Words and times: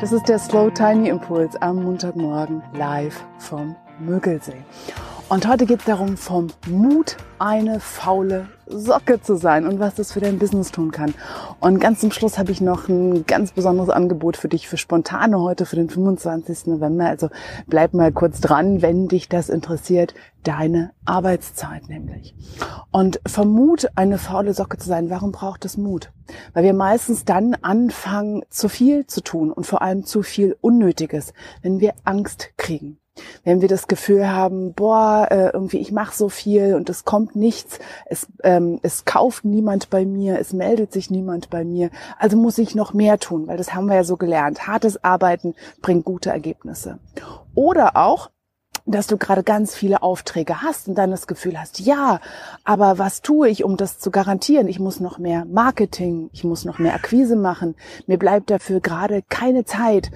Das 0.00 0.12
ist 0.12 0.28
der 0.28 0.38
Slow 0.38 0.70
Tiny 0.70 1.08
Impuls 1.08 1.56
am 1.56 1.82
Montagmorgen 1.82 2.62
live 2.72 3.24
vom 3.38 3.74
Mögelsee. 3.98 4.62
Und 5.28 5.46
heute 5.46 5.66
geht 5.66 5.80
es 5.80 5.84
darum, 5.86 6.16
vom 6.16 6.46
Mut 6.66 7.16
eine 7.38 7.80
faule 7.80 8.48
Socke 8.70 9.20
zu 9.20 9.36
sein 9.36 9.66
und 9.66 9.80
was 9.80 9.94
das 9.94 10.12
für 10.12 10.20
dein 10.20 10.38
Business 10.38 10.70
tun 10.70 10.90
kann. 10.90 11.14
Und 11.60 11.80
ganz 11.80 12.00
zum 12.00 12.10
Schluss 12.10 12.38
habe 12.38 12.52
ich 12.52 12.60
noch 12.60 12.88
ein 12.88 13.26
ganz 13.26 13.52
besonderes 13.52 13.90
Angebot 13.90 14.36
für 14.36 14.48
dich 14.48 14.68
für 14.68 14.76
Spontane 14.76 15.40
heute 15.40 15.66
für 15.66 15.76
den 15.76 15.88
25. 15.88 16.66
November. 16.66 17.06
Also 17.06 17.28
bleib 17.66 17.94
mal 17.94 18.12
kurz 18.12 18.40
dran, 18.40 18.82
wenn 18.82 19.08
dich 19.08 19.28
das 19.28 19.48
interessiert. 19.48 20.14
Deine 20.44 20.92
Arbeitszeit 21.04 21.88
nämlich. 21.88 22.34
Und 22.90 23.20
vom 23.26 23.50
Mut 23.50 23.88
eine 23.96 24.18
faule 24.18 24.54
Socke 24.54 24.78
zu 24.78 24.88
sein, 24.88 25.10
warum 25.10 25.32
braucht 25.32 25.64
es 25.64 25.76
Mut? 25.76 26.12
Weil 26.54 26.64
wir 26.64 26.74
meistens 26.74 27.24
dann 27.24 27.54
anfangen, 27.60 28.42
zu 28.48 28.68
viel 28.68 29.06
zu 29.06 29.22
tun 29.22 29.52
und 29.52 29.66
vor 29.66 29.82
allem 29.82 30.04
zu 30.04 30.22
viel 30.22 30.56
Unnötiges, 30.60 31.32
wenn 31.62 31.80
wir 31.80 31.94
Angst 32.04 32.50
kriegen 32.56 32.98
wenn 33.44 33.60
wir 33.60 33.68
das 33.68 33.88
Gefühl 33.88 34.30
haben, 34.30 34.72
boah, 34.72 35.28
äh, 35.30 35.50
irgendwie 35.52 35.78
ich 35.78 35.92
mache 35.92 36.16
so 36.16 36.28
viel 36.28 36.74
und 36.74 36.88
es 36.90 37.04
kommt 37.04 37.36
nichts, 37.36 37.78
es, 38.06 38.26
ähm, 38.42 38.78
es 38.82 39.04
kauft 39.04 39.44
niemand 39.44 39.90
bei 39.90 40.04
mir, 40.04 40.38
es 40.38 40.52
meldet 40.52 40.92
sich 40.92 41.10
niemand 41.10 41.50
bei 41.50 41.64
mir, 41.64 41.90
also 42.18 42.36
muss 42.36 42.58
ich 42.58 42.74
noch 42.74 42.92
mehr 42.92 43.18
tun, 43.18 43.46
weil 43.46 43.56
das 43.56 43.74
haben 43.74 43.86
wir 43.86 43.96
ja 43.96 44.04
so 44.04 44.16
gelernt. 44.16 44.66
Hartes 44.66 45.02
Arbeiten 45.04 45.54
bringt 45.82 46.04
gute 46.04 46.30
Ergebnisse. 46.30 46.98
Oder 47.54 47.96
auch, 47.96 48.30
dass 48.88 49.06
du 49.06 49.18
gerade 49.18 49.42
ganz 49.42 49.74
viele 49.74 50.02
Aufträge 50.02 50.62
hast 50.62 50.88
und 50.88 50.96
dann 50.96 51.10
das 51.10 51.26
Gefühl 51.26 51.60
hast, 51.60 51.78
ja, 51.78 52.20
aber 52.64 52.98
was 52.98 53.20
tue 53.20 53.48
ich, 53.48 53.62
um 53.62 53.76
das 53.76 53.98
zu 53.98 54.10
garantieren? 54.10 54.66
Ich 54.66 54.80
muss 54.80 54.98
noch 54.98 55.18
mehr 55.18 55.44
Marketing, 55.44 56.30
ich 56.32 56.42
muss 56.42 56.64
noch 56.64 56.78
mehr 56.78 56.94
Akquise 56.94 57.36
machen, 57.36 57.74
mir 58.06 58.18
bleibt 58.18 58.50
dafür 58.50 58.80
gerade 58.80 59.22
keine 59.28 59.64
Zeit. 59.64 60.10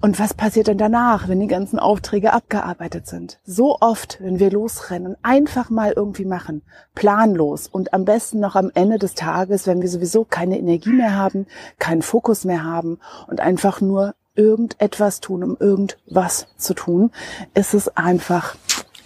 Und 0.00 0.20
was 0.20 0.32
passiert 0.32 0.68
denn 0.68 0.78
danach, 0.78 1.26
wenn 1.28 1.40
die 1.40 1.48
ganzen 1.48 1.80
Aufträge 1.80 2.32
abgearbeitet 2.32 3.08
sind? 3.08 3.40
So 3.44 3.78
oft, 3.80 4.18
wenn 4.20 4.38
wir 4.38 4.50
losrennen, 4.50 5.16
einfach 5.22 5.70
mal 5.70 5.92
irgendwie 5.92 6.24
machen, 6.24 6.62
planlos 6.94 7.66
und 7.66 7.92
am 7.92 8.04
besten 8.04 8.38
noch 8.38 8.54
am 8.54 8.70
Ende 8.74 8.98
des 8.98 9.14
Tages, 9.14 9.66
wenn 9.66 9.82
wir 9.82 9.88
sowieso 9.88 10.24
keine 10.24 10.56
Energie 10.56 10.92
mehr 10.92 11.16
haben, 11.16 11.46
keinen 11.80 12.02
Fokus 12.02 12.44
mehr 12.44 12.62
haben 12.62 12.98
und 13.26 13.40
einfach 13.40 13.80
nur 13.80 14.14
irgendetwas 14.36 15.18
tun, 15.18 15.42
um 15.42 15.56
irgendwas 15.58 16.46
zu 16.56 16.74
tun, 16.74 17.10
ist 17.54 17.74
es 17.74 17.96
einfach 17.96 18.54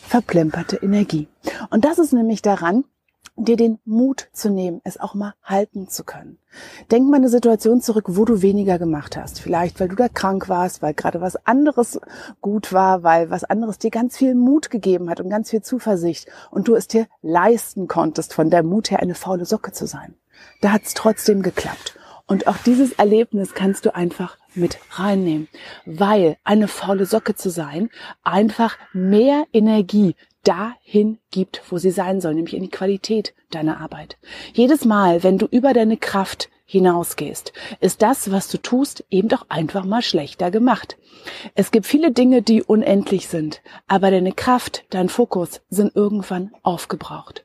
verplemperte 0.02 0.76
Energie. 0.76 1.26
Und 1.70 1.86
das 1.86 1.98
ist 1.98 2.12
nämlich 2.12 2.42
daran, 2.42 2.84
dir 3.36 3.56
den 3.56 3.78
Mut 3.84 4.28
zu 4.32 4.50
nehmen, 4.50 4.80
es 4.84 5.00
auch 5.00 5.14
mal 5.14 5.34
halten 5.42 5.88
zu 5.88 6.04
können. 6.04 6.38
Denk 6.90 7.08
mal 7.08 7.16
eine 7.16 7.28
Situation 7.28 7.80
zurück, 7.80 8.04
wo 8.08 8.24
du 8.24 8.42
weniger 8.42 8.78
gemacht 8.78 9.16
hast. 9.16 9.40
Vielleicht, 9.40 9.80
weil 9.80 9.88
du 9.88 9.96
da 9.96 10.08
krank 10.08 10.48
warst, 10.48 10.82
weil 10.82 10.94
gerade 10.94 11.20
was 11.20 11.46
anderes 11.46 11.98
gut 12.40 12.72
war, 12.72 13.02
weil 13.02 13.30
was 13.30 13.44
anderes 13.44 13.78
dir 13.78 13.90
ganz 13.90 14.16
viel 14.16 14.34
Mut 14.34 14.70
gegeben 14.70 15.08
hat 15.08 15.20
und 15.20 15.30
ganz 15.30 15.50
viel 15.50 15.62
Zuversicht 15.62 16.28
und 16.50 16.68
du 16.68 16.74
es 16.74 16.88
dir 16.88 17.06
leisten 17.22 17.88
konntest, 17.88 18.34
von 18.34 18.50
der 18.50 18.62
Mut 18.62 18.90
her 18.90 19.00
eine 19.00 19.14
faule 19.14 19.46
Socke 19.46 19.72
zu 19.72 19.86
sein. 19.86 20.14
Da 20.60 20.72
hat 20.72 20.82
es 20.84 20.94
trotzdem 20.94 21.42
geklappt. 21.42 21.98
Und 22.26 22.46
auch 22.46 22.56
dieses 22.58 22.92
Erlebnis 22.92 23.54
kannst 23.54 23.84
du 23.84 23.94
einfach 23.94 24.38
mit 24.54 24.78
reinnehmen, 24.90 25.48
weil 25.86 26.36
eine 26.44 26.68
faule 26.68 27.06
Socke 27.06 27.34
zu 27.34 27.50
sein 27.50 27.90
einfach 28.22 28.76
mehr 28.92 29.46
Energie 29.52 30.14
dahin 30.44 31.18
gibt, 31.30 31.62
wo 31.70 31.78
sie 31.78 31.90
sein 31.90 32.20
soll, 32.20 32.34
nämlich 32.34 32.54
in 32.54 32.62
die 32.62 32.70
Qualität 32.70 33.34
deiner 33.50 33.80
Arbeit. 33.80 34.18
Jedes 34.52 34.84
Mal, 34.84 35.22
wenn 35.22 35.38
du 35.38 35.46
über 35.46 35.72
deine 35.72 35.96
Kraft 35.96 36.50
hinausgehst, 36.64 37.52
ist 37.80 38.02
das, 38.02 38.30
was 38.30 38.48
du 38.48 38.58
tust, 38.58 39.04
eben 39.10 39.28
doch 39.28 39.46
einfach 39.48 39.84
mal 39.84 40.02
schlechter 40.02 40.50
gemacht. 40.50 40.96
Es 41.54 41.70
gibt 41.70 41.86
viele 41.86 42.10
Dinge, 42.12 42.42
die 42.42 42.62
unendlich 42.62 43.28
sind, 43.28 43.62
aber 43.86 44.10
deine 44.10 44.32
Kraft, 44.32 44.84
dein 44.90 45.08
Fokus 45.08 45.60
sind 45.68 45.94
irgendwann 45.94 46.52
aufgebraucht. 46.62 47.44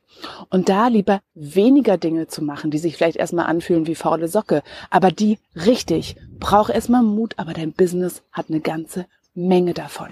Und 0.50 0.68
da 0.68 0.88
lieber 0.88 1.20
weniger 1.34 1.96
Dinge 1.96 2.26
zu 2.26 2.42
machen, 2.42 2.70
die 2.70 2.78
sich 2.78 2.96
vielleicht 2.96 3.18
erstmal 3.18 3.46
anfühlen 3.46 3.86
wie 3.86 3.94
faule 3.94 4.28
Socke, 4.28 4.62
aber 4.90 5.10
die 5.12 5.38
richtig, 5.54 6.16
braucht 6.40 6.70
erstmal 6.70 7.02
Mut, 7.02 7.34
aber 7.36 7.52
dein 7.52 7.72
Business 7.72 8.22
hat 8.32 8.46
eine 8.48 8.60
ganze 8.60 9.06
Menge 9.34 9.74
davon. 9.74 10.08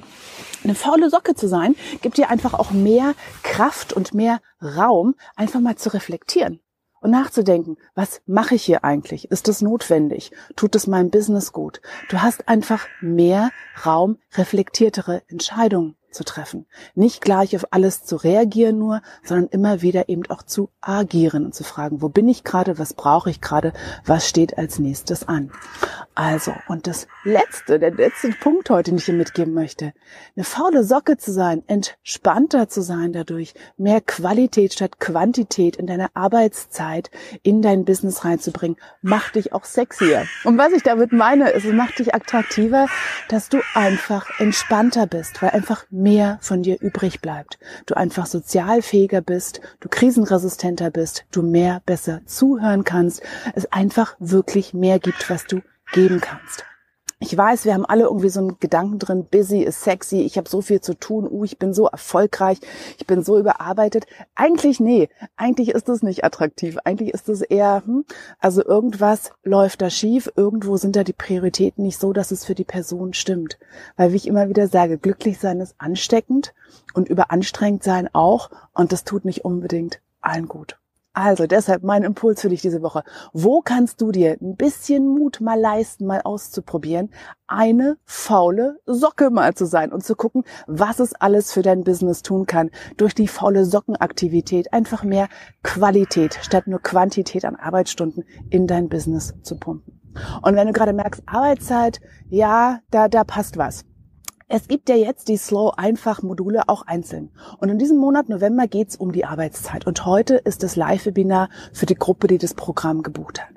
Eine 0.63 0.77
faule 0.77 1.11
Socke 1.11 1.35
zu 1.35 1.49
sein, 1.49 1.75
gibt 2.03 2.19
dir 2.19 2.31
einfach 2.31 2.55
auch 2.55 2.71
mehr 2.71 3.15
Kraft 3.43 3.93
und 3.93 4.15
mehr 4.15 4.41
Raum, 4.63 5.17
einfach 5.35 5.61
mal 5.61 5.77
zu 5.77 5.93
reflektieren 5.93 6.61
und 7.01 7.11
nachzudenken, 7.11 7.77
was 7.95 8.21
mache 8.27 8.55
ich 8.55 8.65
hier 8.65 8.85
eigentlich? 8.85 9.31
Ist 9.31 9.49
das 9.49 9.63
notwendig? 9.63 10.33
Tut 10.57 10.75
es 10.75 10.87
meinem 10.87 11.11
Business 11.11 11.53
gut? 11.53 11.81
Du 12.09 12.23
hast 12.23 12.49
einfach 12.49 12.87
mehr 13.01 13.51
Raum, 13.85 14.19
reflektiertere 14.35 15.23
Entscheidungen 15.29 15.97
zu 16.11 16.25
treffen. 16.25 16.67
Nicht 16.95 17.21
gleich 17.21 17.55
auf 17.55 17.67
alles 17.71 18.05
zu 18.05 18.17
reagieren 18.17 18.79
nur, 18.79 19.03
sondern 19.23 19.49
immer 19.49 19.83
wieder 19.83 20.09
eben 20.09 20.27
auch 20.29 20.43
zu 20.43 20.71
agieren 20.81 21.45
und 21.45 21.55
zu 21.55 21.63
fragen, 21.63 22.03
wo 22.03 22.09
bin 22.09 22.29
ich 22.29 22.43
gerade, 22.43 22.79
was 22.79 22.95
brauche 22.95 23.31
ich 23.31 23.41
gerade, 23.41 23.73
was 24.05 24.29
steht 24.29 24.59
als 24.59 24.79
nächstes 24.79 25.29
an. 25.29 25.53
Also, 26.15 26.55
und 26.69 26.87
das 26.87 27.07
letzte, 27.27 27.79
der 27.79 27.91
letzte 27.91 28.31
Punkt 28.31 28.71
heute, 28.71 28.91
den 28.91 28.99
ich 28.99 29.05
dir 29.05 29.13
mitgeben 29.13 29.53
möchte, 29.53 29.93
eine 30.37 30.45
faule 30.45 30.85
Socke 30.85 31.17
zu 31.17 31.33
sein, 31.33 31.63
entspannter 31.67 32.69
zu 32.69 32.81
sein 32.81 33.13
dadurch, 33.13 33.55
mehr 33.77 34.01
Qualität 34.01 34.73
statt 34.73 35.01
Quantität 35.01 35.77
in 35.77 35.87
deine 35.87 36.15
Arbeitszeit, 36.15 37.11
in 37.43 37.63
dein 37.63 37.85
Business 37.85 38.25
reinzubringen, 38.25 38.79
macht 39.03 39.35
dich 39.35 39.53
auch 39.53 39.65
sexier. 39.65 40.27
Und 40.45 40.57
was 40.57 40.73
ich 40.73 40.85
damit 40.85 41.13
meine, 41.13 41.51
ist, 41.51 41.65
es 41.65 41.73
macht 41.73 41.99
dich 41.99 42.15
attraktiver, 42.15 42.87
dass 43.29 43.49
du 43.49 43.59
einfach 43.75 44.27
entspannter 44.39 45.07
bist, 45.07 45.43
weil 45.43 45.51
einfach 45.51 45.85
mehr 45.91 46.39
von 46.41 46.63
dir 46.63 46.81
übrig 46.81 47.21
bleibt. 47.21 47.59
Du 47.87 47.95
einfach 47.95 48.27
sozialfähiger 48.27 49.21
bist, 49.21 49.61
du 49.81 49.89
krisenresistenter 49.89 50.91
bist, 50.91 51.27
du 51.33 51.43
mehr 51.43 51.83
besser 51.85 52.21
zuhören 52.25 52.85
kannst, 52.85 53.23
es 53.55 53.71
einfach 53.73 54.15
wirklich 54.21 54.75
mehr 54.75 55.01
gibt, 55.01 55.29
was 55.29 55.47
du 55.47 55.61
geben 55.93 56.21
kannst. 56.21 56.65
Ich 57.19 57.35
weiß, 57.35 57.65
wir 57.65 57.73
haben 57.73 57.87
alle 57.87 58.05
irgendwie 58.05 58.29
so 58.29 58.41
einen 58.41 58.61
Gedanken 58.61 58.99
drin, 58.99 59.25
busy 59.25 59.63
ist 59.63 59.83
sexy, 59.83 60.21
ich 60.21 60.37
habe 60.37 60.51
so 60.51 60.61
viel 60.61 60.83
zu 60.83 60.93
tun, 60.93 61.27
uh, 61.27 61.45
ich 61.45 61.59
bin 61.59 61.73
so 61.73 61.87
erfolgreich, 61.87 62.59
ich 62.99 63.07
bin 63.07 63.23
so 63.25 63.39
überarbeitet. 63.39 64.05
Eigentlich 64.35 64.81
nee, 64.81 65.09
eigentlich 65.35 65.71
ist 65.71 65.89
das 65.89 66.03
nicht 66.03 66.25
attraktiv. 66.25 66.77
Eigentlich 66.85 67.15
ist 67.15 67.31
es 67.31 67.41
eher, 67.41 67.83
hm, 67.87 68.05
also 68.39 68.63
irgendwas 68.63 69.31
läuft 69.45 69.81
da 69.81 69.89
schief, 69.89 70.31
irgendwo 70.37 70.77
sind 70.77 70.95
da 70.95 71.05
die 71.05 71.15
Prioritäten 71.15 71.85
nicht 71.85 71.99
so, 71.99 72.13
dass 72.13 72.33
es 72.33 72.45
für 72.45 72.55
die 72.55 72.65
Person 72.65 73.15
stimmt. 73.15 73.59
Weil 73.97 74.13
wie 74.13 74.17
ich 74.17 74.27
immer 74.27 74.51
wieder 74.51 74.69
sage, 74.69 74.99
glücklich 74.99 75.39
sein 75.39 75.61
ist 75.61 75.75
ansteckend 75.79 76.53
und 76.93 77.09
überanstrengend 77.09 77.83
sein 77.83 78.11
auch 78.13 78.51
und 78.75 78.93
das 78.93 79.05
tut 79.05 79.25
nicht 79.25 79.43
unbedingt 79.43 80.03
allen 80.21 80.49
gut. 80.49 80.77
Also 81.17 81.47
deshalb 81.47 81.83
mein 81.83 82.03
Impuls 82.03 82.43
für 82.43 82.51
dich 82.51 82.61
diese 82.61 82.83
Woche. 82.83 83.03
Wo 83.33 83.63
kannst 83.63 84.03
du 84.03 84.13
dir 84.13 84.37
ein 84.39 84.55
bisschen 84.55 85.09
Mut 85.09 85.41
mal 85.41 85.59
leisten, 85.59 86.05
mal 86.05 86.21
auszuprobieren, 86.21 87.09
eine 87.47 87.97
faule 88.05 88.81
Socke 88.85 89.31
mal 89.31 89.55
zu 89.55 89.65
sein 89.65 89.95
und 89.95 90.05
zu 90.05 90.15
gucken, 90.15 90.45
was 90.67 91.01
es 91.01 91.15
alles 91.15 91.55
für 91.55 91.63
dein 91.63 91.85
Business 91.85 92.21
tun 92.21 92.45
kann, 92.45 92.71
durch 92.99 93.15
die 93.15 93.29
faule 93.29 93.65
Sockenaktivität 93.65 94.75
einfach 94.75 95.05
mehr 95.05 95.29
Qualität 95.63 96.39
statt 96.43 96.67
nur 96.67 96.83
Quantität 96.83 97.47
an 97.47 97.57
Arbeitsstunden 97.57 98.25
in 98.51 98.67
dein 98.67 98.91
Business 98.91 99.33
zu 99.41 99.59
pumpen. 99.59 99.99
Und 100.43 100.55
wenn 100.55 100.67
du 100.67 100.75
gerade 100.75 100.93
merkst, 100.93 101.23
Arbeitszeit, 101.25 102.03
ja, 102.29 102.81
da, 102.91 103.09
da 103.09 103.25
passt 103.25 103.57
was 103.57 103.87
es 104.49 104.69
gibt 104.69 104.89
ja 104.89 104.95
jetzt 104.95 105.29
die 105.29 105.37
Slow 105.37 105.73
Einfach 105.77 106.23
Module 106.23 106.69
auch 106.69 106.83
einzeln. 106.83 107.31
Und 107.59 107.69
in 107.69 107.79
diesem 107.79 107.99
Monat 107.99 108.29
November 108.29 108.69
geht's 108.69 108.97
um 108.97 109.11
die 109.11 109.25
Arbeitszeit. 109.25 109.87
Und 109.87 110.07
heute 110.07 110.37
ist 110.37 110.63
das 110.63 110.77
Live-Webinar 110.77 111.49
für 111.73 111.87
die 111.87 111.97
Gruppe, 111.97 112.29
die 112.29 112.39
das 112.39 112.55
Programm 112.55 113.03
gebucht 113.03 113.43
hat. 113.43 113.49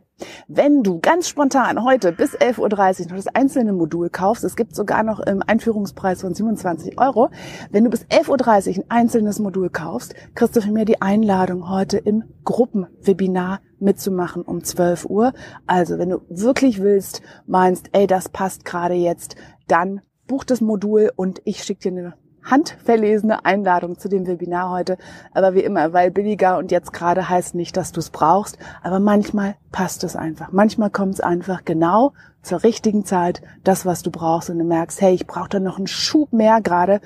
Wenn 0.47 0.83
du 0.83 0.99
ganz 0.99 1.29
spontan 1.29 1.85
heute 1.85 2.11
bis 2.11 2.35
11.30 2.35 2.59
Uhr 2.59 3.09
noch 3.09 3.15
das 3.15 3.27
einzelne 3.27 3.71
Modul 3.71 4.09
kaufst, 4.09 4.43
es 4.43 4.55
gibt 4.55 4.75
sogar 4.75 5.03
noch 5.03 5.19
im 5.19 5.41
Einführungspreis 5.45 6.21
von 6.21 6.33
27 6.33 6.99
Euro, 6.99 7.29
wenn 7.71 7.85
du 7.85 7.89
bis 7.89 8.03
11.30 8.05 8.79
Uhr 8.79 8.83
ein 8.83 8.91
einzelnes 8.91 9.39
Modul 9.39 9.69
kaufst, 9.69 10.15
kriegst 10.35 10.57
du 10.57 10.61
von 10.61 10.73
mir 10.73 10.85
die 10.85 11.01
Einladung, 11.01 11.69
heute 11.69 11.97
im 11.99 12.23
Gruppenwebinar 12.43 13.61
mitzumachen 13.79 14.41
um 14.41 14.63
12 14.63 15.05
Uhr. 15.05 15.33
Also 15.67 15.99
wenn 15.99 16.09
du 16.09 16.21
wirklich 16.29 16.81
willst, 16.81 17.21
meinst, 17.45 17.89
ey, 17.93 18.07
das 18.07 18.27
passt 18.27 18.65
gerade 18.65 18.95
jetzt, 18.95 19.35
dann 19.67 20.01
buch 20.29 20.45
das 20.45 20.61
Modul 20.61 21.11
und 21.15 21.41
ich 21.43 21.63
schicke 21.63 21.89
dir 21.89 21.99
eine 21.99 22.13
handverlesene 22.43 23.45
Einladung 23.45 23.97
zu 23.97 24.07
dem 24.09 24.27
Webinar 24.27 24.69
heute. 24.69 24.97
Aber 25.33 25.53
wie 25.55 25.63
immer, 25.63 25.91
weil 25.91 26.11
billiger 26.11 26.57
und 26.57 26.71
jetzt 26.71 26.93
gerade 26.93 27.27
heißt 27.29 27.55
nicht, 27.55 27.75
dass 27.75 27.91
du 27.91 27.99
es 27.99 28.11
brauchst. 28.11 28.57
Aber 28.81 28.99
manchmal 28.99 29.55
passt 29.71 30.03
es 30.03 30.15
einfach. 30.15 30.51
Manchmal 30.51 30.89
kommt 30.89 31.15
es 31.15 31.19
einfach 31.19 31.65
genau 31.65 32.13
zur 32.41 32.63
richtigen 32.63 33.05
Zeit, 33.05 33.41
das, 33.63 33.85
was 33.85 34.03
du 34.03 34.11
brauchst. 34.11 34.49
Und 34.49 34.59
du 34.59 34.65
merkst, 34.65 35.01
hey, 35.01 35.13
ich 35.13 35.27
brauche 35.27 35.49
da 35.49 35.59
noch 35.59 35.77
einen 35.77 35.87
Schub 35.87 36.31
mehr 36.31 36.61
gerade. 36.61 37.01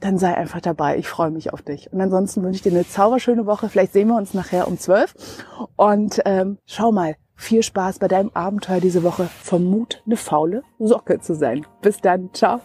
Dann 0.00 0.18
sei 0.18 0.34
einfach 0.34 0.60
dabei. 0.60 0.98
Ich 0.98 1.08
freue 1.08 1.30
mich 1.30 1.52
auf 1.52 1.62
dich. 1.62 1.92
Und 1.92 2.00
ansonsten 2.00 2.42
wünsche 2.42 2.56
ich 2.56 2.62
dir 2.62 2.72
eine 2.72 2.86
zauberschöne 2.86 3.46
Woche. 3.46 3.68
Vielleicht 3.68 3.92
sehen 3.94 4.08
wir 4.08 4.16
uns 4.16 4.34
nachher 4.34 4.68
um 4.68 4.78
zwölf. 4.78 5.14
Und 5.76 6.20
ähm, 6.26 6.58
schau 6.66 6.92
mal, 6.92 7.16
viel 7.36 7.62
Spaß 7.62 7.98
bei 7.98 8.08
deinem 8.08 8.30
Abenteuer 8.34 8.80
diese 8.80 9.02
Woche. 9.02 9.28
Vom 9.42 9.64
Mut, 9.64 10.02
eine 10.06 10.16
faule 10.16 10.62
Socke 10.78 11.20
zu 11.20 11.34
sein. 11.34 11.66
Bis 11.82 12.00
dann. 12.00 12.30
Ciao. 12.32 12.60